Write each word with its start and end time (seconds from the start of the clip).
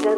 Here 0.00 0.16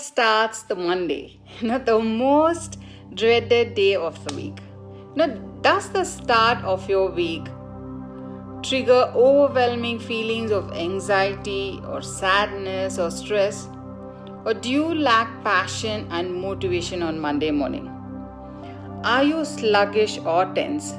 starts 0.00 0.64
the 0.64 0.74
Monday, 0.74 1.38
know, 1.62 1.78
the 1.84 2.00
most 2.00 2.80
dreaded 3.14 3.76
day 3.76 3.94
of 3.94 4.24
the 4.24 4.34
week. 4.34 4.58
Know, 5.14 5.28
does 5.60 5.90
the 5.90 6.02
start 6.02 6.64
of 6.64 6.90
your 6.90 7.12
week 7.12 7.46
trigger 8.68 9.10
overwhelming 9.14 9.98
feelings 9.98 10.50
of 10.50 10.72
anxiety 10.72 11.80
or 11.88 12.02
sadness 12.02 12.98
or 12.98 13.10
stress? 13.10 13.66
Or 14.44 14.52
do 14.52 14.70
you 14.70 14.94
lack 14.94 15.42
passion 15.42 16.06
and 16.10 16.34
motivation 16.34 17.02
on 17.02 17.18
Monday 17.18 17.50
morning? 17.50 17.88
Are 19.04 19.24
you 19.24 19.44
sluggish 19.46 20.18
or 20.18 20.44
tense? 20.54 20.92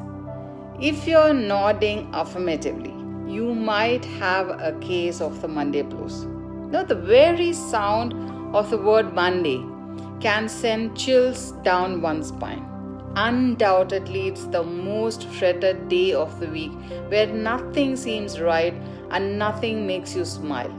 If 0.82 1.08
you're 1.08 1.34
nodding 1.34 2.10
affirmatively, 2.14 2.94
you 3.32 3.54
might 3.54 4.04
have 4.06 4.50
a 4.50 4.76
case 4.80 5.22
of 5.22 5.40
the 5.42 5.48
Monday 5.48 5.84
blues. 5.84 6.26
Now, 6.72 6.84
the 6.84 6.96
very 6.96 7.54
sound 7.54 8.14
of 8.56 8.72
the 8.72 8.78
word 8.80 9.14
Monday 9.14 9.64
can 10.20 10.50
send 10.50 10.98
chills 10.98 11.52
down 11.64 12.02
one's 12.02 12.30
spine. 12.30 12.69
Undoubtedly, 13.22 14.30
it's 14.30 14.46
the 14.46 14.64
most 14.64 15.26
fretted 15.28 15.90
day 15.90 16.14
of 16.14 16.40
the 16.40 16.48
week 16.48 16.72
where 17.10 17.28
nothing 17.28 17.98
seems 17.98 18.40
right 18.40 18.74
and 19.12 19.38
nothing 19.38 19.86
makes 19.86 20.16
you 20.16 20.24
smile. 20.24 20.72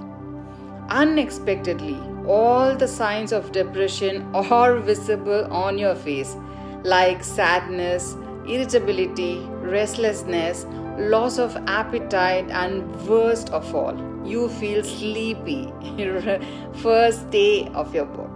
Unexpectedly, 0.89 1.99
all 2.27 2.75
the 2.75 2.89
signs 2.89 3.33
of 3.33 3.53
depression 3.53 4.23
are 4.35 4.79
visible 4.79 5.53
on 5.53 5.77
your 5.77 5.95
face, 5.95 6.35
like 6.83 7.23
sadness, 7.23 8.17
irritability, 8.47 9.41
restlessness, 9.77 10.65
loss 10.97 11.39
of 11.39 11.55
appetite, 11.67 12.49
and 12.49 13.07
worst 13.07 13.51
of 13.51 13.75
all, 13.75 13.95
you 14.27 14.49
feel 14.49 14.83
sleepy. 14.83 15.71
First 16.83 17.31
day 17.31 17.69
of 17.75 17.95
your 17.95 18.07
book. 18.07 18.31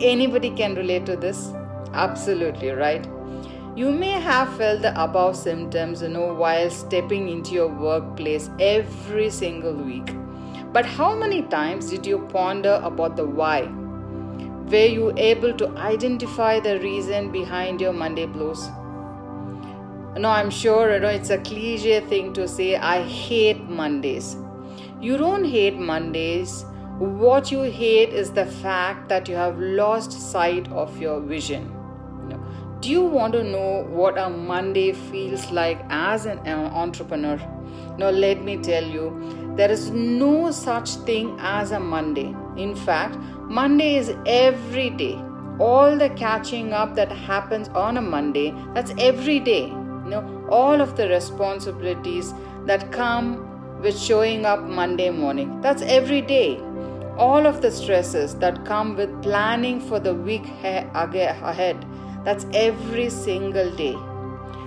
Anybody 0.00 0.50
can 0.50 0.76
relate 0.76 1.04
to 1.06 1.16
this? 1.16 1.50
Absolutely, 1.92 2.70
right? 2.70 3.04
You 3.76 3.92
may 3.92 4.20
have 4.20 4.56
felt 4.56 4.82
the 4.82 5.00
above 5.00 5.36
symptoms, 5.36 6.02
you 6.02 6.08
know, 6.08 6.34
while 6.34 6.68
stepping 6.70 7.28
into 7.28 7.52
your 7.52 7.68
workplace 7.68 8.50
every 8.58 9.30
single 9.30 9.74
week. 9.74 10.12
But 10.72 10.84
how 10.84 11.14
many 11.14 11.42
times 11.42 11.88
did 11.88 12.04
you 12.04 12.18
ponder 12.32 12.80
about 12.82 13.16
the 13.16 13.24
why? 13.24 13.62
Were 14.70 14.86
you 14.86 15.12
able 15.16 15.52
to 15.54 15.68
identify 15.78 16.58
the 16.58 16.80
reason 16.80 17.30
behind 17.30 17.80
your 17.80 17.92
Monday 17.92 18.26
blues? 18.26 18.68
No, 20.16 20.30
I'm 20.30 20.50
sure 20.50 20.92
you 20.92 20.98
know 20.98 21.08
it's 21.08 21.30
a 21.30 21.38
cliche 21.38 22.00
thing 22.00 22.32
to 22.32 22.48
say, 22.48 22.74
I 22.74 23.02
hate 23.02 23.62
Mondays. 23.68 24.36
You 25.00 25.16
don't 25.16 25.44
hate 25.44 25.78
Mondays. 25.78 26.64
What 26.98 27.52
you 27.52 27.62
hate 27.62 28.08
is 28.08 28.32
the 28.32 28.46
fact 28.46 29.08
that 29.08 29.28
you 29.28 29.36
have 29.36 29.60
lost 29.60 30.10
sight 30.12 30.70
of 30.72 31.00
your 31.00 31.20
vision. 31.20 31.79
Do 32.80 32.88
you 32.88 33.02
want 33.02 33.34
to 33.34 33.44
know 33.44 33.84
what 33.90 34.16
a 34.16 34.30
Monday 34.30 34.92
feels 34.92 35.50
like 35.50 35.78
as 35.90 36.24
an 36.24 36.38
uh, 36.48 36.70
entrepreneur? 36.72 37.36
No, 37.98 38.08
let 38.10 38.42
me 38.42 38.56
tell 38.56 38.82
you, 38.82 39.52
there 39.54 39.70
is 39.70 39.90
no 39.90 40.50
such 40.50 40.88
thing 41.08 41.36
as 41.40 41.72
a 41.72 41.78
Monday. 41.78 42.34
In 42.56 42.74
fact, 42.74 43.18
Monday 43.42 43.96
is 43.96 44.14
every 44.24 44.88
day. 44.88 45.22
All 45.58 45.98
the 45.98 46.08
catching 46.08 46.72
up 46.72 46.94
that 46.94 47.12
happens 47.12 47.68
on 47.68 47.98
a 47.98 48.00
Monday, 48.00 48.54
that's 48.72 48.94
every 48.96 49.40
day. 49.40 49.66
You 49.66 50.10
know, 50.12 50.46
all 50.50 50.80
of 50.80 50.96
the 50.96 51.06
responsibilities 51.06 52.32
that 52.64 52.90
come 52.92 53.82
with 53.82 53.98
showing 53.98 54.46
up 54.46 54.62
Monday 54.62 55.10
morning, 55.10 55.60
that's 55.60 55.82
every 55.82 56.22
day. 56.22 56.58
All 57.18 57.46
of 57.46 57.60
the 57.60 57.70
stresses 57.70 58.36
that 58.36 58.64
come 58.64 58.96
with 58.96 59.22
planning 59.22 59.82
for 59.82 60.00
the 60.00 60.14
week 60.14 60.46
ahead, 60.62 61.84
that's 62.24 62.46
every 62.52 63.10
single 63.10 63.70
day. 63.76 63.96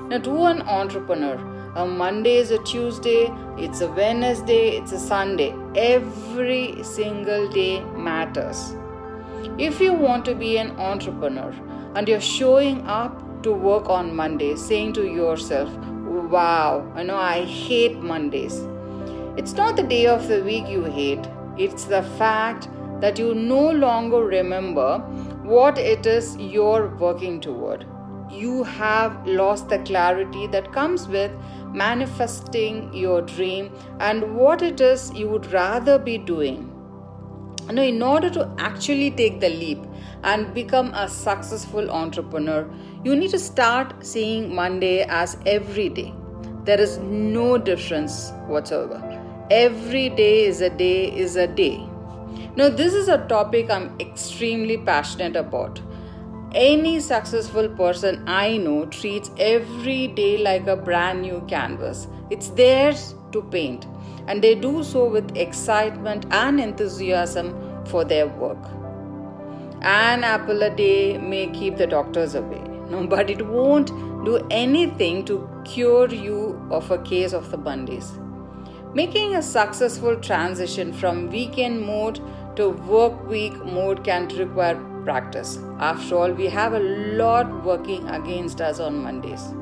Now, 0.07 0.19
to 0.19 0.43
an 0.45 0.61
entrepreneur, 0.63 1.35
a 1.75 1.85
Monday 1.85 2.35
is 2.35 2.51
a 2.51 2.61
Tuesday, 2.63 3.31
it's 3.57 3.81
a 3.81 3.87
Wednesday, 3.87 4.77
it's 4.77 4.91
a 4.91 4.99
Sunday. 4.99 5.55
Every 5.75 6.83
single 6.83 7.49
day 7.49 7.83
matters. 7.95 8.75
If 9.57 9.79
you 9.79 9.93
want 9.93 10.25
to 10.25 10.35
be 10.35 10.57
an 10.57 10.71
entrepreneur 10.79 11.53
and 11.95 12.07
you're 12.07 12.21
showing 12.21 12.85
up 12.87 13.43
to 13.43 13.51
work 13.51 13.89
on 13.89 14.15
Monday, 14.15 14.55
saying 14.55 14.93
to 14.93 15.05
yourself, 15.05 15.69
Wow, 16.05 16.91
I 16.95 17.03
know 17.03 17.17
I 17.17 17.43
hate 17.43 17.97
Mondays. 17.97 18.67
It's 19.35 19.53
not 19.53 19.75
the 19.75 19.83
day 19.83 20.05
of 20.05 20.27
the 20.27 20.43
week 20.43 20.67
you 20.67 20.83
hate, 20.83 21.27
it's 21.57 21.85
the 21.85 22.03
fact 22.17 22.69
that 23.01 23.17
you 23.17 23.33
no 23.33 23.69
longer 23.69 24.23
remember 24.23 25.03
what 25.43 25.77
it 25.77 26.05
is 26.05 26.35
you're 26.37 26.87
working 26.95 27.39
toward. 27.41 27.85
You 28.31 28.63
have 28.63 29.27
lost 29.27 29.69
the 29.69 29.79
clarity 29.79 30.47
that 30.47 30.71
comes 30.71 31.07
with 31.07 31.31
manifesting 31.73 32.93
your 32.93 33.21
dream 33.21 33.71
and 33.99 34.35
what 34.35 34.61
it 34.61 34.79
is 34.79 35.11
you 35.13 35.27
would 35.29 35.51
rather 35.51 35.99
be 35.99 36.17
doing. 36.17 36.69
Now, 37.71 37.81
in 37.81 38.01
order 38.01 38.29
to 38.31 38.53
actually 38.57 39.11
take 39.11 39.39
the 39.39 39.49
leap 39.49 39.79
and 40.23 40.53
become 40.53 40.93
a 40.93 41.07
successful 41.07 41.89
entrepreneur, 41.91 42.69
you 43.03 43.15
need 43.15 43.31
to 43.31 43.39
start 43.39 43.93
seeing 44.05 44.53
Monday 44.53 45.03
as 45.03 45.37
every 45.45 45.89
day. 45.89 46.13
There 46.65 46.79
is 46.79 46.97
no 46.99 47.57
difference 47.57 48.31
whatsoever. 48.47 49.01
Every 49.51 50.09
day 50.09 50.45
is 50.45 50.61
a 50.61 50.69
day 50.69 51.15
is 51.15 51.35
a 51.35 51.47
day. 51.47 51.87
Now, 52.55 52.69
this 52.69 52.93
is 52.93 53.07
a 53.07 53.25
topic 53.27 53.71
I'm 53.71 53.99
extremely 53.99 54.77
passionate 54.77 55.35
about. 55.35 55.81
Any 56.53 56.99
successful 56.99 57.67
person 57.67 58.23
I 58.27 58.57
know 58.57 58.85
treats 58.85 59.31
every 59.39 60.05
day 60.09 60.37
like 60.37 60.67
a 60.67 60.75
brand 60.75 61.23
new 61.23 61.43
canvas. 61.47 62.07
It's 62.29 62.49
theirs 62.49 63.15
to 63.31 63.41
paint, 63.41 63.87
and 64.27 64.43
they 64.43 64.53
do 64.53 64.83
so 64.83 65.05
with 65.09 65.35
excitement 65.35 66.27
and 66.29 66.59
enthusiasm 66.59 67.55
for 67.87 68.05
their 68.05 68.27
work. 68.27 68.63
An 69.81 70.23
apple 70.23 70.61
a 70.61 70.69
day 70.69 71.17
may 71.17 71.47
keep 71.47 71.77
the 71.77 71.87
doctors 71.87 72.35
away, 72.35 72.61
no, 72.91 73.07
but 73.07 73.31
it 73.31 73.43
won't 73.47 73.87
do 74.25 74.45
anything 74.51 75.25
to 75.25 75.49
cure 75.65 76.07
you 76.07 76.61
of 76.69 76.91
a 76.91 76.99
case 76.99 77.33
of 77.33 77.49
the 77.49 77.57
Mondays. 77.57 78.11
Making 78.93 79.33
a 79.33 79.41
successful 79.41 80.15
transition 80.17 80.93
from 80.93 81.31
weekend 81.31 81.81
mode 81.81 82.21
to 82.55 82.69
work 82.69 83.27
week 83.27 83.53
mode 83.65 84.03
can 84.03 84.27
require 84.37 84.75
practice. 85.03 85.59
After 85.79 86.15
all, 86.15 86.31
we 86.31 86.45
have 86.47 86.73
a 86.73 86.79
lot 86.79 87.63
working 87.63 88.07
against 88.09 88.61
us 88.61 88.79
on 88.79 89.01
Mondays. 89.03 89.53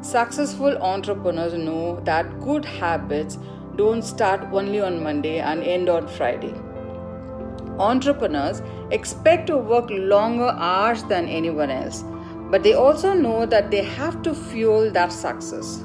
Successful 0.00 0.76
entrepreneurs 0.82 1.54
know 1.54 2.00
that 2.00 2.40
good 2.40 2.64
habits 2.64 3.38
don't 3.76 4.02
start 4.02 4.42
only 4.52 4.80
on 4.80 5.02
Monday 5.02 5.38
and 5.40 5.62
end 5.62 5.88
on 5.88 6.06
Friday. 6.06 6.54
Entrepreneurs 7.78 8.62
expect 8.90 9.46
to 9.46 9.56
work 9.56 9.86
longer 9.90 10.50
hours 10.58 11.02
than 11.04 11.26
anyone 11.26 11.70
else, 11.70 12.04
but 12.50 12.62
they 12.62 12.74
also 12.74 13.14
know 13.14 13.46
that 13.46 13.70
they 13.70 13.82
have 13.82 14.22
to 14.22 14.34
fuel 14.34 14.90
that 14.90 15.10
success. 15.10 15.82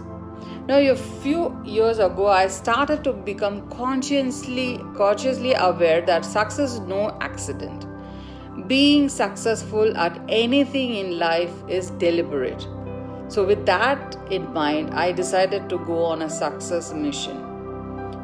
Now, 0.69 0.77
a 0.77 0.95
few 0.95 1.59
years 1.65 1.97
ago, 1.97 2.27
I 2.27 2.47
started 2.47 3.03
to 3.05 3.11
become 3.11 3.67
consciously, 3.71 4.79
consciously 4.95 5.53
aware 5.55 6.01
that 6.01 6.23
success 6.23 6.73
is 6.73 6.79
no 6.81 7.17
accident. 7.21 7.87
Being 8.67 9.09
successful 9.09 9.97
at 9.97 10.21
anything 10.29 10.93
in 10.93 11.17
life 11.17 11.51
is 11.67 11.89
deliberate. 12.03 12.67
So, 13.29 13.43
with 13.47 13.65
that 13.65 14.15
in 14.29 14.53
mind, 14.53 14.93
I 14.93 15.11
decided 15.11 15.69
to 15.69 15.79
go 15.87 16.05
on 16.05 16.21
a 16.21 16.29
success 16.29 16.93
mission. 16.93 17.41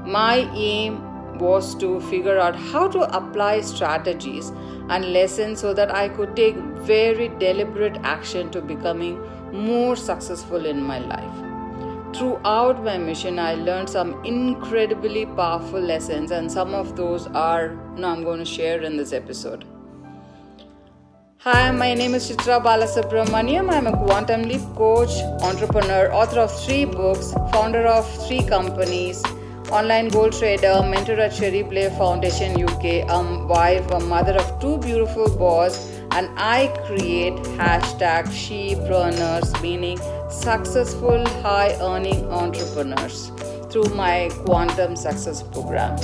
My 0.05 0.47
aim 0.53 1.39
was 1.39 1.73
to 1.79 1.99
figure 2.01 2.37
out 2.37 2.55
how 2.55 2.87
to 2.89 3.01
apply 3.17 3.61
strategies 3.61 4.51
and 4.89 5.13
lessons 5.13 5.61
so 5.61 5.73
that 5.73 5.95
I 5.95 6.09
could 6.09 6.35
take 6.35 6.55
very 6.93 7.29
deliberate 7.39 7.97
action 8.03 8.51
to 8.51 8.61
becoming 8.61 9.19
more 9.51 9.95
successful 9.95 10.67
in 10.67 10.83
my 10.83 10.99
life. 10.99 11.44
Throughout 12.17 12.81
my 12.81 12.97
mission, 12.97 13.39
I 13.39 13.55
learned 13.55 13.89
some 13.89 14.23
incredibly 14.23 15.25
powerful 15.25 15.81
lessons, 15.81 16.31
and 16.31 16.49
some 16.49 16.73
of 16.73 16.95
those 16.95 17.27
are 17.27 17.75
now 17.97 18.11
I'm 18.11 18.23
going 18.23 18.39
to 18.39 18.45
share 18.45 18.81
in 18.83 18.95
this 18.95 19.11
episode. 19.11 19.65
Hi, 21.39 21.71
my 21.71 21.93
name 21.93 22.15
is 22.15 22.31
Chitra 22.31 22.63
Balasubramaniam. 22.63 23.69
I'm 23.69 23.87
a 23.87 23.97
quantum 24.05 24.43
leap 24.43 24.61
coach, 24.77 25.11
entrepreneur, 25.43 26.09
author 26.13 26.39
of 26.39 26.57
three 26.63 26.85
books, 26.85 27.33
founder 27.51 27.85
of 27.85 28.09
three 28.27 28.43
companies, 28.43 29.21
online 29.69 30.07
gold 30.07 30.31
trader, 30.31 30.81
mentor 30.89 31.19
at 31.19 31.33
Cherie 31.33 31.63
Blair 31.63 31.89
Foundation 31.91 32.63
UK, 32.63 32.85
a 32.85 33.09
um, 33.09 33.49
wife, 33.49 33.91
a 33.91 33.99
mother 33.99 34.35
of 34.35 34.59
two 34.61 34.77
beautiful 34.77 35.27
boys, 35.37 35.85
and 36.11 36.29
I 36.37 36.67
create 36.85 37.33
hashtag 37.59 38.27
shepreneurs, 38.43 39.61
meaning 39.61 39.99
successful 40.35 41.25
high 41.41 41.75
earning 41.81 42.29
entrepreneurs 42.29 43.31
through 43.71 43.89
my 43.95 44.29
Quantum 44.43 44.95
Success 44.95 45.41
Program. 45.41 45.97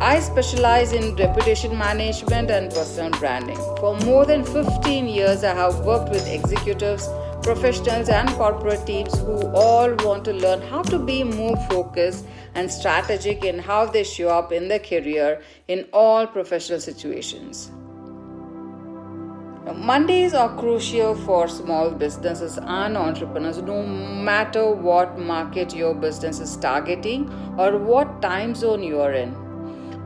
I 0.00 0.20
specialize 0.20 0.92
in 0.92 1.16
reputation 1.16 1.76
management 1.76 2.50
and 2.50 2.70
personal 2.70 3.10
branding. 3.18 3.56
For 3.80 3.96
more 4.00 4.26
than 4.26 4.44
15 4.44 5.06
years, 5.06 5.44
I 5.44 5.54
have 5.54 5.80
worked 5.80 6.10
with 6.10 6.28
executives, 6.28 7.08
professionals, 7.42 8.08
and 8.10 8.28
corporate 8.30 8.86
teams 8.86 9.18
who 9.18 9.46
all 9.54 9.94
want 10.04 10.24
to 10.26 10.32
learn 10.32 10.60
how 10.62 10.82
to 10.82 10.98
be 10.98 11.24
more 11.24 11.56
focused 11.68 12.26
and 12.54 12.70
strategic 12.70 13.44
in 13.44 13.58
how 13.58 13.86
they 13.86 14.04
show 14.04 14.28
up 14.28 14.52
in 14.52 14.68
their 14.68 14.78
career 14.78 15.42
in 15.68 15.86
all 15.92 16.26
professional 16.26 16.80
situations. 16.80 17.70
Mondays 19.72 20.34
are 20.34 20.54
crucial 20.58 21.14
for 21.14 21.48
small 21.48 21.90
businesses 21.90 22.58
and 22.58 22.98
entrepreneurs, 22.98 23.62
no 23.62 23.82
matter 23.82 24.70
what 24.70 25.18
market 25.18 25.74
your 25.74 25.94
business 25.94 26.38
is 26.38 26.54
targeting 26.58 27.32
or 27.56 27.78
what 27.78 28.20
time 28.20 28.54
zone 28.54 28.82
you 28.82 29.00
are 29.00 29.14
in. 29.14 29.34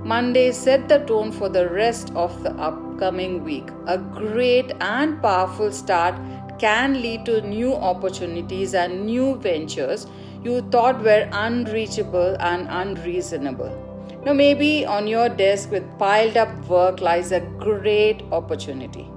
Mondays 0.06 0.56
set 0.56 0.88
the 0.88 1.00
tone 1.06 1.32
for 1.32 1.48
the 1.48 1.68
rest 1.70 2.12
of 2.14 2.40
the 2.44 2.52
upcoming 2.52 3.42
week. 3.42 3.68
A 3.88 3.98
great 3.98 4.72
and 4.80 5.20
powerful 5.20 5.72
start 5.72 6.14
can 6.60 7.02
lead 7.02 7.26
to 7.26 7.40
new 7.40 7.74
opportunities 7.74 8.74
and 8.74 9.06
new 9.06 9.34
ventures 9.34 10.06
you 10.44 10.60
thought 10.70 11.02
were 11.02 11.28
unreachable 11.32 12.36
and 12.38 12.68
unreasonable. 12.70 13.76
Now, 14.24 14.34
maybe 14.34 14.86
on 14.86 15.08
your 15.08 15.28
desk 15.28 15.72
with 15.72 15.98
piled 15.98 16.36
up 16.36 16.56
work 16.68 17.00
lies 17.00 17.32
a 17.32 17.40
great 17.40 18.22
opportunity. 18.30 19.10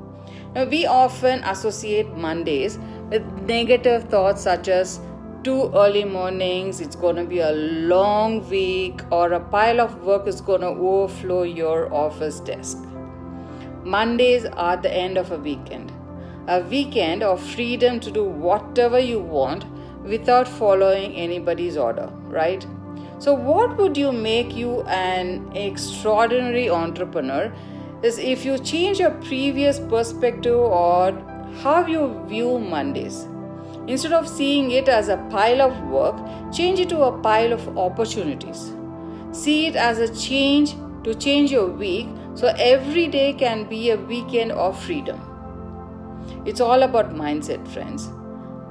Now, 0.53 0.65
we 0.65 0.85
often 0.85 1.43
associate 1.45 2.17
Mondays 2.17 2.77
with 3.09 3.23
negative 3.43 4.09
thoughts 4.09 4.41
such 4.41 4.67
as 4.67 4.99
too 5.43 5.71
early 5.73 6.03
mornings, 6.03 6.81
it's 6.81 6.95
going 6.95 7.15
to 7.15 7.23
be 7.23 7.39
a 7.39 7.51
long 7.51 8.47
week, 8.49 9.01
or 9.11 9.31
a 9.31 9.39
pile 9.39 9.79
of 9.79 10.03
work 10.03 10.27
is 10.27 10.41
going 10.41 10.61
to 10.61 10.67
overflow 10.67 11.43
your 11.43 11.91
office 11.93 12.41
desk. 12.41 12.77
Mondays 13.83 14.45
are 14.45 14.75
the 14.77 14.93
end 14.93 15.17
of 15.17 15.31
a 15.31 15.37
weekend. 15.37 15.91
A 16.47 16.61
weekend 16.61 17.23
of 17.23 17.41
freedom 17.41 17.99
to 18.01 18.11
do 18.11 18.23
whatever 18.23 18.99
you 18.99 19.19
want 19.19 19.65
without 20.03 20.47
following 20.47 21.15
anybody's 21.15 21.77
order, 21.77 22.11
right? 22.25 22.67
So, 23.19 23.33
what 23.33 23.77
would 23.77 23.95
you 23.95 24.11
make 24.11 24.53
you 24.53 24.81
an 24.81 25.55
extraordinary 25.55 26.69
entrepreneur 26.69 27.53
is 28.03 28.17
if 28.17 28.43
you 28.43 28.57
change 28.57 28.99
your 28.99 29.11
previous 29.11 29.79
perspective 29.79 30.57
or 30.57 31.11
how 31.61 31.85
you 31.85 32.23
view 32.27 32.57
Mondays. 32.57 33.27
Instead 33.87 34.13
of 34.13 34.27
seeing 34.27 34.71
it 34.71 34.87
as 34.87 35.09
a 35.09 35.17
pile 35.29 35.61
of 35.61 35.79
work, 35.83 36.15
change 36.51 36.79
it 36.79 36.89
to 36.89 37.01
a 37.01 37.17
pile 37.21 37.53
of 37.53 37.77
opportunities. 37.77 38.73
See 39.31 39.67
it 39.67 39.75
as 39.75 39.99
a 39.99 40.13
change 40.15 40.75
to 41.03 41.13
change 41.13 41.51
your 41.51 41.67
week 41.67 42.07
so 42.35 42.47
every 42.57 43.07
day 43.07 43.33
can 43.33 43.65
be 43.65 43.89
a 43.89 43.97
weekend 43.97 44.51
of 44.51 44.81
freedom. 44.81 45.19
It's 46.45 46.61
all 46.61 46.83
about 46.83 47.13
mindset, 47.13 47.67
friends. 47.67 48.09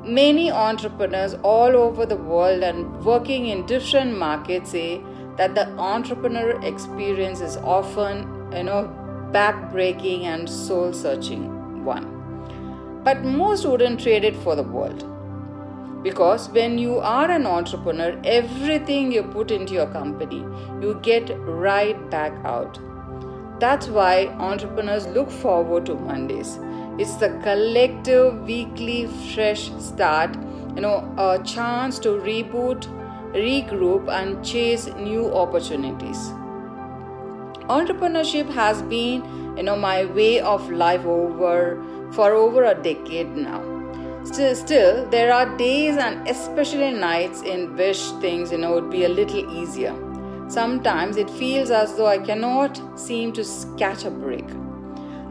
Many 0.04 0.50
entrepreneurs 0.50 1.34
all 1.42 1.76
over 1.76 2.06
the 2.06 2.16
world 2.16 2.62
and 2.62 3.04
working 3.04 3.46
in 3.46 3.66
different 3.66 4.16
markets 4.16 4.70
say 4.70 5.02
that 5.36 5.54
the 5.54 5.68
entrepreneur 5.76 6.60
experience 6.62 7.40
is 7.40 7.56
often, 7.58 8.48
you 8.52 8.64
know, 8.64 8.96
back-breaking 9.32 10.26
and 10.26 10.48
soul-searching 10.48 11.84
one. 11.84 13.00
But 13.04 13.22
most 13.22 13.66
wouldn't 13.66 14.00
trade 14.00 14.24
it 14.24 14.36
for 14.36 14.56
the 14.56 14.62
world. 14.62 15.06
Because 16.02 16.48
when 16.48 16.78
you 16.78 16.98
are 16.98 17.30
an 17.30 17.46
entrepreneur, 17.46 18.18
everything 18.24 19.12
you 19.12 19.22
put 19.22 19.50
into 19.50 19.74
your 19.74 19.86
company, 19.86 20.44
you 20.80 20.98
get 21.02 21.30
right 21.40 22.10
back 22.10 22.32
out. 22.44 22.78
That's 23.60 23.88
why 23.88 24.28
entrepreneurs 24.38 25.06
look 25.06 25.30
forward 25.30 25.86
to 25.86 25.94
Mondays. 25.94 26.58
It's 26.98 27.16
the 27.16 27.28
collective 27.42 28.42
weekly 28.42 29.06
fresh 29.34 29.70
start, 29.78 30.36
you 30.74 30.80
know, 30.80 31.14
a 31.18 31.42
chance 31.44 31.98
to 32.00 32.08
reboot, 32.08 32.86
regroup, 33.32 34.08
and 34.08 34.44
chase 34.44 34.86
new 34.96 35.32
opportunities 35.32 36.32
entrepreneurship 37.78 38.48
has 38.60 38.82
been 38.82 39.24
you 39.56 39.62
know 39.62 39.76
my 39.76 40.04
way 40.04 40.40
of 40.40 40.70
life 40.70 41.04
over 41.04 41.82
for 42.12 42.32
over 42.32 42.64
a 42.64 42.74
decade 42.74 43.36
now. 43.36 43.60
Still 44.24 44.54
still 44.54 45.08
there 45.10 45.32
are 45.32 45.56
days 45.56 45.96
and 45.96 46.28
especially 46.28 46.92
nights 46.92 47.42
in 47.42 47.76
which 47.76 48.00
things 48.24 48.52
you 48.52 48.58
know 48.58 48.72
would 48.74 48.90
be 48.90 49.04
a 49.04 49.08
little 49.08 49.52
easier. 49.62 49.94
Sometimes 50.48 51.16
it 51.16 51.30
feels 51.30 51.70
as 51.70 51.94
though 51.96 52.08
i 52.08 52.18
cannot 52.18 52.82
seem 52.98 53.32
to 53.34 53.44
catch 53.78 54.04
a 54.04 54.10
break. 54.10 54.56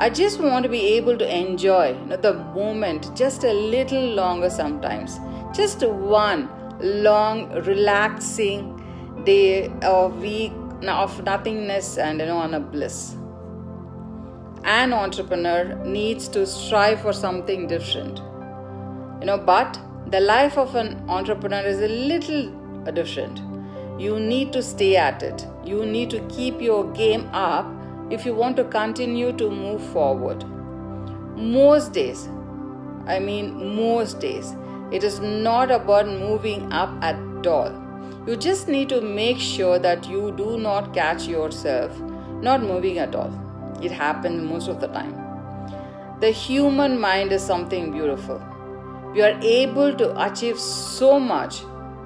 I 0.06 0.10
just 0.10 0.40
want 0.40 0.64
to 0.64 0.70
be 0.70 0.82
able 0.98 1.18
to 1.18 1.30
enjoy 1.38 1.90
you 1.90 2.06
know, 2.06 2.16
the 2.16 2.34
moment 2.34 3.14
just 3.18 3.44
a 3.44 3.52
little 3.52 4.06
longer 4.22 4.50
sometimes. 4.50 5.20
Just 5.54 5.86
one 5.86 6.50
long 6.80 7.52
relaxing 7.66 8.64
day 9.26 9.70
or 9.86 10.08
week 10.08 10.54
of 10.88 11.24
nothingness 11.24 11.98
and 11.98 12.20
you 12.20 12.26
know 12.26 12.38
on 12.38 12.54
a 12.54 12.60
bliss. 12.60 13.16
An 14.64 14.94
entrepreneur 14.94 15.76
needs 15.86 16.28
to 16.30 16.46
strive 16.46 17.02
for 17.02 17.14
something 17.14 17.68
different. 17.68 18.20
You 19.20 19.26
know 19.26 19.38
but 19.38 19.80
the 20.08 20.20
life 20.20 20.58
of 20.58 20.76
an 20.76 21.04
entrepreneur 21.10 21.62
is 21.62 21.82
a 21.82 21.88
little 21.88 22.50
different. 22.94 23.42
You 24.00 24.20
need 24.20 24.54
to 24.54 24.64
stay 24.64 24.96
at 24.96 25.24
it. 25.24 25.46
You 25.66 25.86
need 25.86 26.10
to 26.12 26.20
keep 26.28 26.62
your 26.62 26.92
game 26.94 27.30
up 27.34 27.68
if 28.10 28.26
you 28.26 28.34
want 28.34 28.56
to 28.58 28.64
continue 28.64 29.34
to 29.34 29.50
move 29.50 29.82
forward. 29.92 30.44
Most 31.36 31.94
days 31.94 32.30
i 33.14 33.20
mean 33.20 33.76
most 33.76 34.20
days 34.20 34.56
it 34.92 35.04
is 35.04 35.20
not 35.20 35.72
about 35.72 36.08
moving 36.08 36.72
up 36.72 36.92
at 37.10 37.48
all 37.48 37.72
you 38.28 38.36
just 38.36 38.68
need 38.68 38.90
to 38.90 39.02
make 39.02 39.40
sure 39.40 39.80
that 39.80 40.08
you 40.10 40.32
do 40.38 40.58
not 40.58 40.94
catch 40.94 41.28
yourself 41.28 42.00
not 42.42 42.62
moving 42.62 43.00
at 43.00 43.16
all. 43.16 43.32
It 43.82 43.92
happens 43.92 44.42
most 44.42 44.68
of 44.68 44.80
the 44.80 44.88
time. 44.88 45.16
The 46.20 46.32
human 46.32 47.00
mind 47.00 47.32
is 47.32 47.42
something 47.42 47.92
beautiful. 47.92 48.42
We 49.14 49.22
are 49.22 49.40
able 49.42 49.96
to 49.96 50.26
achieve 50.26 50.60
so 50.60 51.20
much 51.20 51.62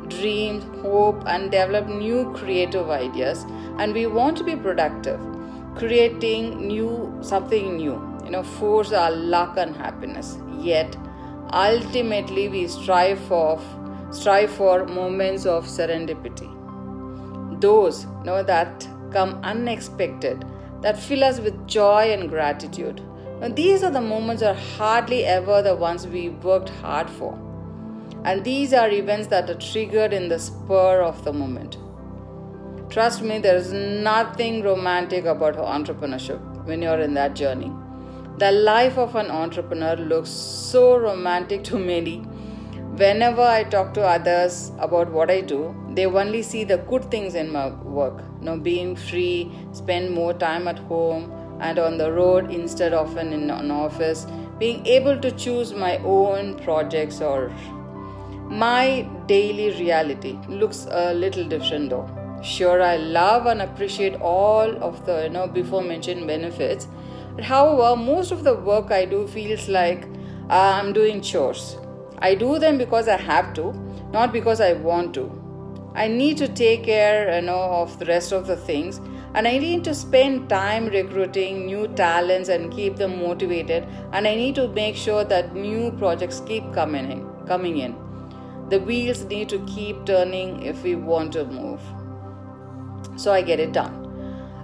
dream, 0.07 0.61
hope, 0.81 1.23
and 1.25 1.51
develop 1.51 1.87
new 1.87 2.31
creative 2.33 2.89
ideas. 2.89 3.45
And 3.77 3.93
we 3.93 4.05
want 4.05 4.37
to 4.37 4.43
be 4.43 4.55
productive, 4.55 5.19
creating 5.75 6.67
new 6.67 7.17
something 7.21 7.77
new, 7.77 8.01
you 8.23 8.31
know, 8.31 8.43
force 8.43 8.91
our 8.91 9.11
luck 9.11 9.57
and 9.57 9.75
happiness. 9.75 10.37
Yet, 10.59 10.95
ultimately, 11.51 12.47
we 12.49 12.67
strive 12.67 13.19
for 13.21 13.59
strive 14.13 14.51
for 14.51 14.85
moments 14.85 15.45
of 15.45 15.65
serendipity. 15.65 16.49
Those 17.59 18.05
know 18.23 18.43
that 18.43 18.87
come 19.11 19.39
unexpected, 19.43 20.45
that 20.81 20.99
fill 20.99 21.23
us 21.23 21.39
with 21.39 21.67
joy 21.67 22.11
and 22.11 22.29
gratitude. 22.29 23.01
Now, 23.41 23.49
these 23.49 23.83
are 23.83 23.91
the 23.91 24.01
moments 24.01 24.43
are 24.43 24.53
hardly 24.53 25.25
ever 25.25 25.61
the 25.61 25.75
ones 25.75 26.07
we 26.07 26.29
worked 26.29 26.69
hard 26.69 27.09
for. 27.09 27.33
And 28.23 28.43
these 28.43 28.71
are 28.73 28.89
events 28.89 29.27
that 29.27 29.49
are 29.49 29.55
triggered 29.55 30.13
in 30.13 30.29
the 30.29 30.39
spur 30.39 31.01
of 31.01 31.23
the 31.25 31.33
moment. 31.33 31.77
Trust 32.89 33.21
me, 33.21 33.39
there 33.39 33.55
is 33.55 33.73
nothing 33.73 34.61
romantic 34.63 35.25
about 35.25 35.55
entrepreneurship 35.55 36.39
when 36.65 36.81
you're 36.81 36.99
in 36.99 37.15
that 37.15 37.35
journey. 37.35 37.71
The 38.37 38.51
life 38.51 38.97
of 38.97 39.15
an 39.15 39.29
entrepreneur 39.31 39.95
looks 39.95 40.29
so 40.29 40.97
romantic 40.97 41.63
to 41.65 41.79
many 41.79 42.25
whenever 42.97 43.41
I 43.41 43.63
talk 43.63 43.93
to 43.95 44.01
others 44.01 44.71
about 44.77 45.11
what 45.11 45.31
I 45.31 45.41
do, 45.41 45.75
they 45.89 46.05
only 46.05 46.43
see 46.43 46.63
the 46.63 46.77
good 46.77 47.09
things 47.09 47.33
in 47.33 47.51
my 47.51 47.69
work. 47.69 48.21
You 48.39 48.45
know, 48.45 48.57
being 48.57 48.95
free, 48.95 49.51
spend 49.71 50.11
more 50.11 50.33
time 50.33 50.67
at 50.67 50.77
home 50.79 51.31
and 51.59 51.79
on 51.79 51.97
the 51.97 52.11
road 52.11 52.51
instead 52.51 52.93
of 52.93 53.17
in 53.17 53.49
an 53.49 53.71
office, 53.71 54.27
being 54.59 54.85
able 54.85 55.19
to 55.19 55.31
choose 55.31 55.73
my 55.73 55.97
own 55.99 56.59
projects 56.59 57.19
or 57.19 57.51
my 58.47 59.07
daily 59.27 59.71
reality 59.79 60.37
looks 60.47 60.85
a 60.91 61.13
little 61.13 61.45
different 61.45 61.89
though. 61.89 62.07
Sure, 62.43 62.81
I 62.81 62.97
love 62.97 63.47
and 63.47 63.61
appreciate 63.61 64.15
all 64.15 64.83
of 64.83 65.05
the 65.05 65.23
you 65.23 65.29
know 65.29 65.47
before 65.47 65.81
mentioned 65.81 66.27
benefits. 66.27 66.87
However, 67.41 67.95
most 67.95 68.31
of 68.31 68.43
the 68.43 68.53
work 68.53 68.91
I 68.91 69.05
do 69.05 69.27
feels 69.27 69.67
like 69.67 70.07
I'm 70.49 70.93
doing 70.93 71.21
chores 71.21 71.77
I 72.23 72.35
do 72.35 72.57
them 72.57 72.77
because 72.77 73.09
I 73.09 73.17
have 73.17 73.53
to, 73.55 73.73
not 74.13 74.31
because 74.31 74.61
I 74.61 74.73
want 74.73 75.13
to. 75.15 75.29
I 75.93 76.07
need 76.07 76.37
to 76.37 76.47
take 76.47 76.85
care, 76.85 77.35
you 77.35 77.45
know, 77.45 77.63
of 77.81 77.99
the 77.99 78.05
rest 78.05 78.31
of 78.31 78.47
the 78.47 78.55
things, 78.55 79.01
and 79.35 79.47
I 79.47 79.57
need 79.57 79.83
to 79.83 79.93
spend 79.93 80.47
time 80.49 80.87
recruiting 80.87 81.65
new 81.65 81.87
talents 81.89 82.47
and 82.47 82.71
keep 82.71 82.95
them 82.95 83.19
motivated. 83.19 83.85
And 84.13 84.25
I 84.25 84.35
need 84.35 84.55
to 84.55 84.69
make 84.69 84.95
sure 84.95 85.25
that 85.25 85.53
new 85.53 85.91
projects 85.91 86.41
keep 86.47 86.73
coming 86.73 87.11
in. 87.11 87.27
Coming 87.45 87.77
in, 87.79 87.93
the 88.69 88.79
wheels 88.79 89.25
need 89.25 89.49
to 89.49 89.59
keep 89.65 90.05
turning 90.05 90.63
if 90.63 90.81
we 90.81 90.95
want 90.95 91.33
to 91.33 91.43
move. 91.43 91.81
So 93.17 93.33
I 93.33 93.41
get 93.41 93.59
it 93.59 93.73
done. 93.73 93.99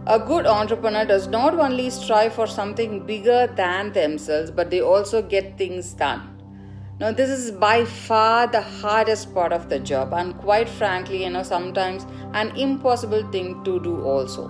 A 0.08 0.18
good 0.18 0.48
entrepreneur 0.48 1.06
does 1.06 1.28
not 1.28 1.60
only 1.60 1.90
strive 1.90 2.34
for 2.34 2.48
something 2.48 3.06
bigger 3.06 3.48
than 3.48 3.92
themselves, 3.92 4.50
but 4.50 4.70
they 4.70 4.82
also 4.82 5.22
get 5.22 5.58
things 5.58 5.94
done. 5.94 6.39
Now, 7.00 7.14
this 7.14 7.30
is 7.30 7.52
by 7.52 7.86
far 7.86 8.46
the 8.46 8.60
hardest 8.60 9.34
part 9.34 9.54
of 9.54 9.70
the 9.70 9.80
job, 9.80 10.14
and 10.14 10.38
quite 10.38 10.68
frankly, 10.68 11.24
you 11.24 11.30
know, 11.30 11.44
sometimes 11.44 12.06
an 12.34 12.50
impossible 12.58 13.24
thing 13.32 13.64
to 13.64 13.80
do 13.80 14.02
also. 14.02 14.50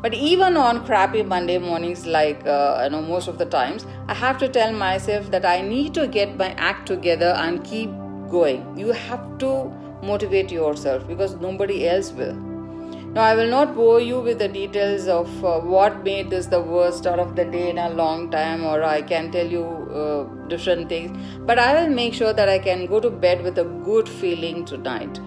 But 0.00 0.14
even 0.14 0.56
on 0.56 0.86
crappy 0.86 1.22
Monday 1.22 1.58
mornings, 1.58 2.06
like 2.06 2.46
uh, 2.46 2.80
you 2.84 2.88
know, 2.88 3.02
most 3.02 3.28
of 3.28 3.36
the 3.36 3.44
times, 3.44 3.84
I 4.08 4.14
have 4.14 4.38
to 4.38 4.48
tell 4.48 4.72
myself 4.72 5.30
that 5.30 5.44
I 5.44 5.60
need 5.60 5.92
to 5.92 6.06
get 6.06 6.38
my 6.38 6.52
act 6.52 6.86
together 6.86 7.34
and 7.36 7.62
keep 7.62 7.90
going. 8.30 8.78
You 8.78 8.92
have 8.92 9.36
to 9.40 9.70
motivate 10.02 10.50
yourself 10.50 11.06
because 11.06 11.34
nobody 11.34 11.86
else 11.86 12.12
will. 12.12 12.53
Now, 13.14 13.22
I 13.22 13.36
will 13.36 13.48
not 13.48 13.76
bore 13.76 14.00
you 14.00 14.18
with 14.18 14.40
the 14.40 14.48
details 14.48 15.06
of 15.06 15.44
uh, 15.44 15.60
what 15.60 16.02
made 16.02 16.30
this 16.30 16.46
the 16.46 16.60
worst 16.60 16.98
start 16.98 17.20
of 17.20 17.36
the 17.36 17.44
day 17.44 17.70
in 17.70 17.78
a 17.78 17.90
long 17.90 18.28
time, 18.28 18.64
or 18.64 18.82
I 18.82 19.02
can 19.02 19.30
tell 19.30 19.46
you 19.46 19.64
uh, 19.64 20.24
different 20.48 20.88
things, 20.88 21.16
but 21.46 21.60
I 21.60 21.68
will 21.74 21.94
make 21.94 22.12
sure 22.12 22.32
that 22.32 22.48
I 22.48 22.58
can 22.58 22.86
go 22.86 22.98
to 22.98 23.10
bed 23.10 23.44
with 23.44 23.58
a 23.58 23.64
good 23.90 24.08
feeling 24.08 24.64
tonight 24.64 25.20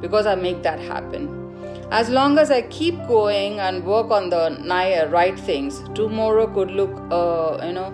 because 0.00 0.24
I 0.24 0.36
make 0.36 0.62
that 0.62 0.80
happen. 0.80 1.28
As 1.90 2.08
long 2.08 2.38
as 2.38 2.50
I 2.50 2.62
keep 2.62 2.96
going 3.06 3.60
and 3.60 3.84
work 3.84 4.10
on 4.10 4.30
the 4.30 5.08
right 5.10 5.38
things, 5.38 5.82
tomorrow 5.94 6.46
could 6.46 6.70
look, 6.70 6.96
uh, 7.10 7.62
you 7.66 7.74
know, 7.74 7.90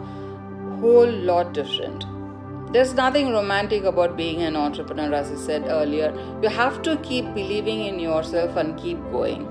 whole 0.80 1.10
lot 1.10 1.52
different. 1.52 2.09
There's 2.72 2.94
nothing 2.94 3.32
romantic 3.32 3.82
about 3.82 4.16
being 4.16 4.42
an 4.42 4.54
entrepreneur, 4.54 5.12
as 5.12 5.32
I 5.32 5.34
said 5.34 5.64
earlier. 5.66 6.14
You 6.40 6.48
have 6.48 6.82
to 6.82 6.96
keep 6.98 7.24
believing 7.34 7.80
in 7.84 7.98
yourself 7.98 8.56
and 8.56 8.78
keep 8.78 8.98
going. 9.10 9.48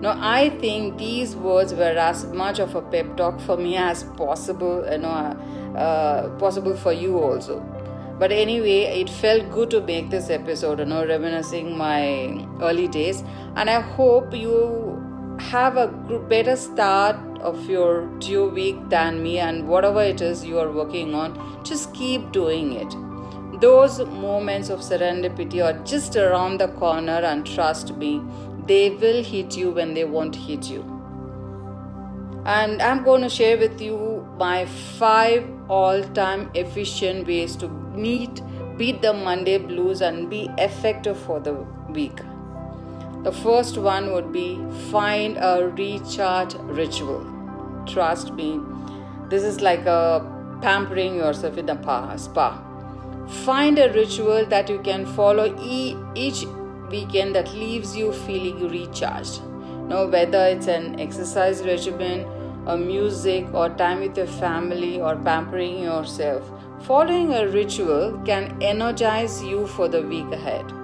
Now, 0.00 0.16
I 0.20 0.50
think 0.50 0.98
these 0.98 1.34
words 1.34 1.74
were 1.74 1.96
as 1.98 2.26
much 2.26 2.60
of 2.60 2.74
a 2.76 2.82
pep 2.82 3.16
talk 3.16 3.40
for 3.40 3.56
me 3.56 3.76
as 3.76 4.04
possible, 4.04 4.86
you 4.88 4.98
know, 4.98 5.08
uh, 5.76 6.28
possible 6.38 6.76
for 6.76 6.92
you 6.92 7.18
also. 7.18 7.60
But 8.18 8.30
anyway, 8.30 9.00
it 9.00 9.10
felt 9.10 9.50
good 9.50 9.70
to 9.70 9.80
make 9.80 10.10
this 10.10 10.30
episode, 10.30 10.78
you 10.78 10.84
know, 10.84 11.04
reminiscing 11.04 11.76
my 11.76 12.46
early 12.60 12.86
days, 12.86 13.24
and 13.56 13.68
I 13.68 13.80
hope 13.80 14.32
you 14.32 15.03
have 15.38 15.76
a 15.76 15.88
better 16.28 16.56
start 16.56 17.16
of 17.40 17.68
your 17.68 18.06
due 18.18 18.48
week 18.48 18.76
than 18.88 19.22
me 19.22 19.38
and 19.38 19.68
whatever 19.68 20.02
it 20.02 20.20
is 20.20 20.44
you 20.44 20.58
are 20.58 20.70
working 20.70 21.14
on 21.14 21.64
just 21.64 21.92
keep 21.94 22.32
doing 22.32 22.72
it. 22.72 23.60
Those 23.60 23.98
moments 24.00 24.68
of 24.68 24.80
serendipity 24.80 25.64
are 25.64 25.84
just 25.84 26.16
around 26.16 26.58
the 26.60 26.68
corner 26.68 27.20
and 27.32 27.46
trust 27.46 27.96
me 27.96 28.22
they 28.66 28.90
will 28.90 29.22
hit 29.22 29.56
you 29.56 29.70
when 29.70 29.94
they 29.94 30.04
won't 30.04 30.34
hit 30.34 30.70
you. 30.70 30.82
And 32.46 32.82
i'm 32.82 33.02
going 33.04 33.22
to 33.22 33.28
share 33.28 33.56
with 33.56 33.80
you 33.80 34.26
my 34.38 34.66
five 34.66 35.48
all-time 35.68 36.50
efficient 36.54 37.26
ways 37.26 37.56
to 37.56 37.68
meet 37.68 38.42
beat 38.76 39.00
the 39.00 39.12
monday 39.14 39.56
blues 39.56 40.02
and 40.02 40.28
be 40.28 40.50
effective 40.58 41.16
for 41.18 41.40
the 41.40 41.54
week 41.88 42.20
the 43.24 43.32
first 43.32 43.78
one 43.78 44.12
would 44.12 44.30
be 44.32 44.60
find 44.90 45.38
a 45.38 45.72
recharge 45.74 46.54
ritual. 46.80 47.24
Trust 47.86 48.34
me, 48.34 48.60
this 49.30 49.42
is 49.42 49.62
like 49.62 49.86
a 49.86 50.30
pampering 50.60 51.16
yourself 51.16 51.56
in 51.56 51.68
a 51.70 52.18
spa. 52.18 52.62
Find 53.46 53.78
a 53.78 53.90
ritual 53.94 54.44
that 54.46 54.68
you 54.68 54.78
can 54.80 55.06
follow 55.06 55.58
each 56.14 56.44
weekend 56.90 57.34
that 57.34 57.52
leaves 57.54 57.96
you 57.96 58.12
feeling 58.12 58.68
recharged. 58.68 59.42
Now, 59.88 60.06
whether 60.06 60.46
it's 60.46 60.66
an 60.66 61.00
exercise 61.00 61.62
regimen, 61.62 62.26
or 62.66 62.76
music, 62.76 63.46
or 63.54 63.70
time 63.70 64.00
with 64.00 64.16
your 64.16 64.26
family, 64.26 65.00
or 65.00 65.16
pampering 65.16 65.82
yourself, 65.82 66.50
following 66.82 67.32
a 67.32 67.48
ritual 67.48 68.20
can 68.24 68.56
energize 68.62 69.42
you 69.42 69.66
for 69.66 69.88
the 69.88 70.02
week 70.02 70.30
ahead. 70.30 70.83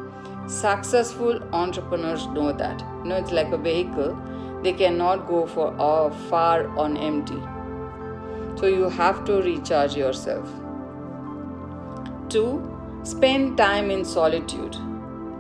Successful 0.50 1.40
entrepreneurs 1.52 2.26
know 2.26 2.50
that. 2.50 2.80
You 2.80 3.10
know, 3.10 3.16
it's 3.16 3.30
like 3.30 3.52
a 3.52 3.56
vehicle, 3.56 4.18
they 4.64 4.72
cannot 4.72 5.28
go 5.28 5.46
for 5.46 5.72
uh, 5.78 6.10
far 6.28 6.66
on 6.76 6.96
empty. 6.96 7.40
So 8.56 8.66
you 8.66 8.88
have 8.88 9.24
to 9.26 9.34
recharge 9.42 9.94
yourself. 9.96 10.48
Two, 12.28 12.68
spend 13.04 13.58
time 13.58 13.92
in 13.92 14.04
solitude. 14.04 14.76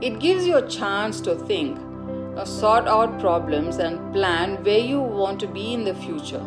It 0.00 0.20
gives 0.20 0.46
you 0.46 0.58
a 0.58 0.68
chance 0.68 1.20
to 1.22 1.34
think, 1.34 1.76
sort 2.44 2.86
out 2.86 3.18
problems, 3.18 3.78
and 3.78 4.12
plan 4.12 4.62
where 4.62 4.78
you 4.78 5.00
want 5.00 5.40
to 5.40 5.48
be 5.48 5.74
in 5.74 5.82
the 5.82 5.94
future. 5.94 6.42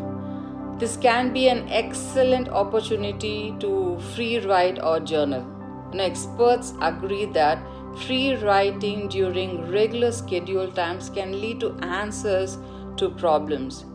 This 0.80 0.96
can 0.96 1.34
be 1.34 1.50
an 1.50 1.68
excellent 1.68 2.48
opportunity 2.48 3.54
to 3.60 4.00
free 4.16 4.40
write 4.40 4.82
or 4.82 5.02
journal. 5.02 5.46
And 5.92 6.00
experts 6.00 6.74
agree 6.82 7.26
that 7.26 7.60
Free 7.96 8.36
writing 8.36 9.08
during 9.08 9.72
regular 9.72 10.12
schedule 10.12 10.72
times 10.72 11.10
can 11.10 11.40
lead 11.40 11.60
to 11.60 11.74
answers 11.84 12.58
to 12.98 13.10
problems, 13.12 13.86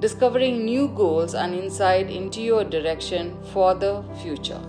discovering 0.00 0.64
new 0.64 0.88
goals 0.88 1.34
and 1.34 1.54
insight 1.54 2.10
into 2.10 2.42
your 2.42 2.64
direction 2.64 3.36
for 3.52 3.74
the 3.74 4.04
future. 4.22 4.60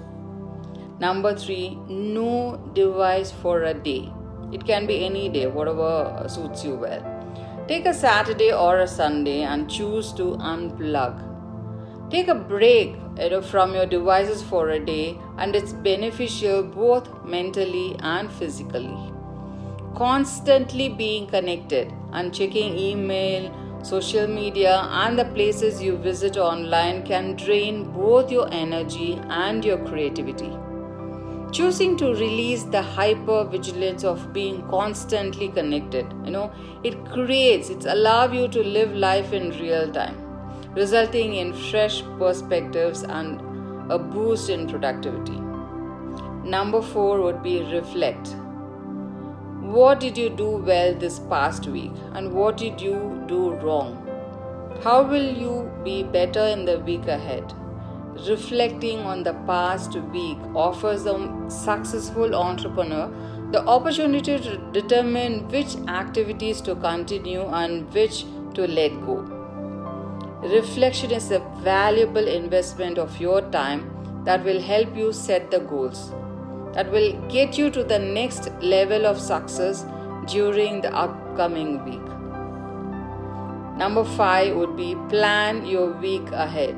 Number 0.99 1.35
three, 1.35 1.77
no 1.89 2.57
device 2.73 3.31
for 3.31 3.63
a 3.63 3.73
day. 3.73 4.11
It 4.53 4.65
can 4.65 4.85
be 4.85 5.03
any 5.03 5.29
day, 5.29 5.47
whatever 5.47 6.25
suits 6.29 6.63
you 6.63 6.75
well. 6.75 7.03
Take 7.67 7.87
a 7.87 7.93
Saturday 7.93 8.53
or 8.53 8.79
a 8.79 8.87
Sunday 8.87 9.41
and 9.41 9.69
choose 9.69 10.13
to 10.13 10.37
unplug. 10.37 11.19
Take 12.11 12.27
a 12.27 12.35
break 12.35 12.95
you 13.17 13.29
know, 13.31 13.41
from 13.41 13.73
your 13.73 13.87
devices 13.87 14.43
for 14.43 14.69
a 14.69 14.79
day, 14.79 15.17
and 15.37 15.55
it's 15.55 15.73
beneficial 15.73 16.63
both 16.63 17.09
mentally 17.23 17.95
and 17.99 18.31
physically. 18.31 19.13
Constantly 19.95 20.89
being 20.89 21.27
connected 21.27 21.93
and 22.11 22.33
checking 22.33 22.77
email, 22.77 23.53
social 23.83 24.27
media, 24.27 24.81
and 24.91 25.17
the 25.17 25.25
places 25.25 25.81
you 25.81 25.97
visit 25.97 26.37
online 26.37 27.05
can 27.05 27.35
drain 27.35 27.91
both 27.91 28.31
your 28.31 28.51
energy 28.51 29.19
and 29.29 29.63
your 29.63 29.77
creativity. 29.85 30.51
Choosing 31.51 31.95
to 31.97 32.07
release 32.07 32.63
the 32.63 32.81
hyper 32.81 33.45
vigilance 33.45 34.03
of 34.03 34.33
being 34.33 34.67
constantly 34.67 35.47
connected, 35.47 36.05
you 36.25 36.31
know, 36.31 36.51
it 36.83 37.05
creates, 37.11 37.69
it 37.69 37.85
allows 37.85 38.33
you 38.33 38.47
to 38.49 38.61
live 38.63 38.93
life 38.93 39.31
in 39.31 39.51
real 39.59 39.89
time 39.91 40.25
resulting 40.75 41.35
in 41.35 41.53
fresh 41.53 42.03
perspectives 42.19 43.03
and 43.03 43.41
a 43.89 43.99
boost 43.99 44.49
in 44.49 44.67
productivity. 44.67 45.39
Number 46.43 46.81
four 46.81 47.21
would 47.21 47.43
be 47.43 47.61
reflect. 47.63 48.35
What 49.61 49.99
did 49.99 50.17
you 50.17 50.29
do 50.29 50.49
well 50.57 50.93
this 50.93 51.19
past 51.19 51.67
week 51.67 51.91
and 52.13 52.33
what 52.33 52.57
did 52.57 52.79
you 52.79 53.23
do 53.27 53.51
wrong? 53.55 54.01
How 54.83 55.03
will 55.03 55.31
you 55.43 55.71
be 55.83 56.03
better 56.03 56.45
in 56.45 56.65
the 56.65 56.79
week 56.79 57.07
ahead? 57.07 57.53
Reflecting 58.27 58.99
on 58.99 59.23
the 59.23 59.33
past 59.45 59.95
week 59.95 60.37
offers 60.55 61.05
a 61.05 61.45
successful 61.49 62.35
entrepreneur 62.35 63.11
the 63.51 63.63
opportunity 63.65 64.37
to 64.39 64.57
determine 64.71 65.47
which 65.49 65.75
activities 65.87 66.61
to 66.61 66.75
continue 66.75 67.45
and 67.47 67.91
which 67.93 68.25
to 68.53 68.67
let 68.67 68.91
go. 69.05 69.34
Reflection 70.51 71.09
is 71.09 71.31
a 71.31 71.39
valuable 71.63 72.27
investment 72.27 72.99
of 72.99 73.19
your 73.19 73.41
time 73.49 73.89
that 74.25 74.45
will 74.45 74.61
help 74.61 74.95
you 74.95 75.11
set 75.11 75.49
the 75.49 75.57
goals, 75.57 76.11
that 76.75 76.91
will 76.91 77.13
get 77.29 77.57
you 77.57 77.71
to 77.71 77.83
the 77.83 77.97
next 77.97 78.51
level 78.61 79.07
of 79.07 79.19
success 79.19 79.87
during 80.27 80.81
the 80.81 80.95
upcoming 80.95 81.83
week. 81.83 82.07
Number 83.75 84.05
five 84.05 84.55
would 84.55 84.77
be 84.77 84.95
plan 85.09 85.65
your 85.65 85.93
week 85.93 86.29
ahead. 86.31 86.77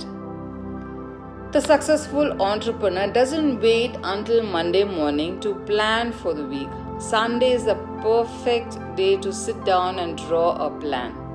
The 1.52 1.60
successful 1.60 2.42
entrepreneur 2.42 3.12
doesn't 3.12 3.60
wait 3.60 3.98
until 4.02 4.44
Monday 4.44 4.86
morning 4.86 5.42
to 5.42 5.56
plan 5.66 6.14
for 6.14 6.34
the 6.34 6.46
week. 6.46 6.70
Sunday 7.00 7.52
is 7.52 7.66
the 7.66 7.76
perfect 8.02 8.78
day 8.96 9.18
to 9.18 9.34
sit 9.34 9.66
down 9.66 10.00
and 10.00 10.18
draw 10.18 10.56
a 10.56 10.70
plan. 10.80 11.27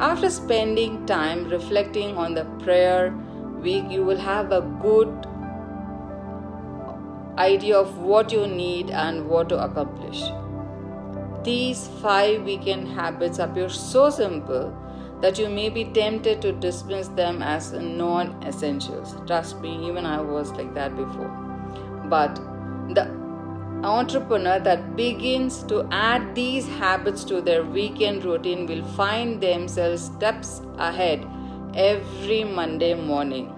After 0.00 0.28
spending 0.28 1.06
time 1.06 1.48
reflecting 1.48 2.16
on 2.16 2.34
the 2.34 2.44
prayer 2.62 3.14
week, 3.60 3.84
you 3.88 4.04
will 4.04 4.18
have 4.18 4.52
a 4.52 4.60
good 4.82 5.26
idea 7.38 7.76
of 7.76 7.98
what 7.98 8.32
you 8.32 8.46
need 8.46 8.90
and 8.90 9.28
what 9.28 9.48
to 9.50 9.62
accomplish. 9.62 10.22
these 11.44 11.88
five 12.02 12.42
weekend 12.42 12.88
habits 12.88 13.38
appear 13.38 13.68
so 13.68 14.08
simple 14.10 14.74
that 15.20 15.38
you 15.38 15.48
may 15.48 15.68
be 15.68 15.84
tempted 15.84 16.40
to 16.42 16.52
dismiss 16.52 17.08
them 17.08 17.42
as 17.42 17.72
non 17.72 18.42
essentials. 18.44 19.14
Trust 19.26 19.60
me, 19.60 19.86
even 19.88 20.06
I 20.06 20.20
was 20.20 20.50
like 20.52 20.74
that 20.74 20.96
before. 20.96 21.28
But 22.08 22.36
the 22.94 23.04
entrepreneur 23.84 24.58
that 24.60 24.96
begins 24.96 25.62
to 25.64 25.86
add 25.90 26.34
these 26.34 26.66
habits 26.66 27.24
to 27.24 27.40
their 27.40 27.64
weekend 27.64 28.24
routine 28.24 28.66
will 28.66 28.84
find 28.96 29.40
themselves 29.40 30.04
steps 30.04 30.62
ahead 30.78 31.26
every 31.74 32.44
Monday 32.44 32.94
morning. 32.94 33.52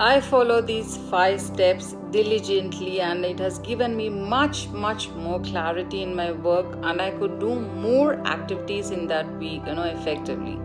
I 0.00 0.20
follow 0.20 0.60
these 0.60 0.96
five 1.10 1.40
steps 1.40 1.94
diligently 2.10 3.00
and 3.00 3.24
it 3.24 3.38
has 3.38 3.58
given 3.60 3.96
me 3.96 4.08
much, 4.08 4.68
much 4.70 5.08
more 5.10 5.40
clarity 5.40 6.02
in 6.02 6.16
my 6.16 6.32
work 6.32 6.76
and 6.82 7.00
I 7.00 7.12
could 7.12 7.38
do 7.38 7.54
more 7.54 8.14
activities 8.26 8.90
in 8.90 9.06
that 9.06 9.30
week, 9.38 9.62
you 9.66 9.74
know, 9.74 9.84
effectively. 9.84 10.58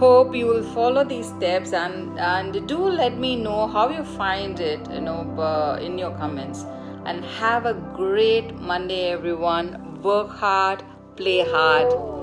Hope 0.00 0.34
you 0.34 0.46
will 0.46 0.62
follow 0.62 1.04
these 1.04 1.28
steps 1.28 1.74
and, 1.74 2.18
and 2.18 2.66
do 2.66 2.78
let 2.78 3.18
me 3.18 3.36
know 3.36 3.66
how 3.66 3.90
you 3.90 4.02
find 4.02 4.58
it, 4.58 4.80
you 4.90 5.02
know, 5.02 5.78
in 5.78 5.98
your 5.98 6.12
comments. 6.12 6.64
And 7.04 7.22
have 7.22 7.66
a 7.66 7.74
great 7.74 8.54
Monday, 8.54 9.10
everyone. 9.10 10.00
Work 10.02 10.30
hard, 10.30 10.82
play 11.16 11.44
hard. 11.46 12.19